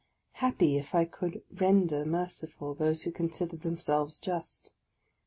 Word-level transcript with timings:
happy 0.37 0.77
if 0.79 0.95
I 0.95 1.05
could 1.05 1.43
ren 1.51 1.85
der 1.85 2.05
merciful 2.05 2.73
those 2.73 3.03
who 3.03 3.11
consider 3.11 3.55
themselves 3.57 4.17
just! 4.17 4.71